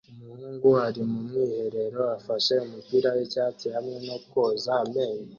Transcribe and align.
Umuhungu 0.13 0.69
ari 0.87 1.01
mu 1.09 1.17
bwiherero 1.25 2.01
afashe 2.17 2.53
umupira 2.65 3.09
w'icyatsi 3.15 3.65
hamwe 3.75 3.97
no 4.07 4.15
koza 4.29 4.71
amenyo 4.83 5.29